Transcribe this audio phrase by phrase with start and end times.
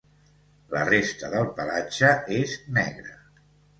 [0.75, 2.11] La resta del pelatge
[2.41, 3.19] és negre.